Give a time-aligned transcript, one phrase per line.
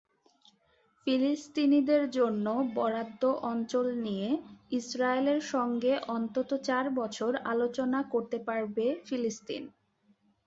[1.07, 2.45] ফিলিস্তিনিদের জন্য
[2.75, 4.29] বরাদ্দ অঞ্চল নিয়ে
[4.71, 9.63] ইসরায়েলের সঙ্গে অন্তত চার বছর আলোচনা করতে পারবে ফিলিস্তিন।